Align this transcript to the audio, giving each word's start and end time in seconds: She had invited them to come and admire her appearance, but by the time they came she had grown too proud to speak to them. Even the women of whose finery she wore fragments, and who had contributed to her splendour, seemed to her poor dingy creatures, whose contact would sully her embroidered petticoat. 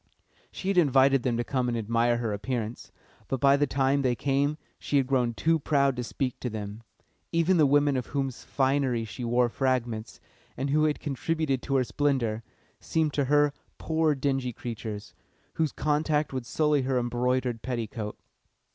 She 0.51 0.69
had 0.69 0.79
invited 0.79 1.21
them 1.21 1.37
to 1.37 1.43
come 1.43 1.67
and 1.67 1.77
admire 1.77 2.17
her 2.17 2.33
appearance, 2.33 2.91
but 3.27 3.39
by 3.39 3.55
the 3.55 3.67
time 3.67 4.01
they 4.01 4.15
came 4.15 4.57
she 4.79 4.97
had 4.97 5.05
grown 5.05 5.35
too 5.35 5.59
proud 5.59 5.95
to 5.95 6.03
speak 6.03 6.39
to 6.39 6.49
them. 6.49 6.81
Even 7.31 7.57
the 7.57 7.67
women 7.67 7.95
of 7.95 8.07
whose 8.07 8.43
finery 8.43 9.05
she 9.05 9.23
wore 9.23 9.47
fragments, 9.47 10.19
and 10.57 10.71
who 10.71 10.85
had 10.85 10.99
contributed 10.99 11.61
to 11.61 11.75
her 11.75 11.83
splendour, 11.83 12.41
seemed 12.79 13.13
to 13.13 13.25
her 13.25 13.53
poor 13.77 14.15
dingy 14.15 14.53
creatures, 14.53 15.13
whose 15.53 15.71
contact 15.71 16.33
would 16.33 16.47
sully 16.47 16.81
her 16.81 16.97
embroidered 16.97 17.61
petticoat. 17.61 18.17